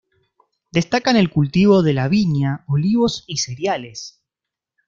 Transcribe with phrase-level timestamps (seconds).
[0.71, 4.19] Destacan el cultivo de la viña, olivos y cereales.